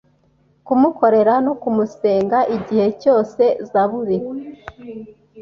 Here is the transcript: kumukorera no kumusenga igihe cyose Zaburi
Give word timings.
kumukorera 0.65 1.33
no 1.45 1.53
kumusenga 1.61 2.37
igihe 2.57 2.87
cyose 3.01 3.43
Zaburi 3.71 4.17